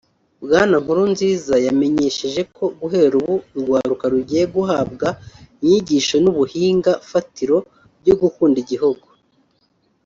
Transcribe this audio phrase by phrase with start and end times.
[0.43, 5.07] Bwana Nkurunziza yamenyesheje ko guhera ubu urwaruka rugiye guhabwa
[5.61, 7.57] inyigisho n’ubuhinga fatiro
[8.01, 9.07] byo gukunda igihugu